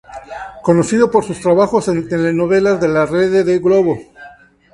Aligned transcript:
Conocido 0.67 1.11
por 1.11 1.23
sus 1.23 1.39
trabajos 1.41 1.87
en 1.87 2.07
telenovelas 2.09 2.81
de 2.81 2.87
la 2.87 3.05
Rede 3.05 3.59
Globo. 3.59 3.99